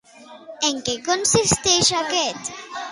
[0.69, 2.55] En què consistia aquest?